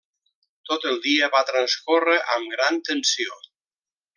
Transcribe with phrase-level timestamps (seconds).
[0.69, 3.39] Tot el dia va transcórrer amb gran tensió.